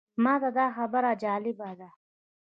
ماته 0.23 0.49
دا 0.57 0.65
خبره 0.77 1.11
جالبه 1.23 1.69
ده. 1.79 1.89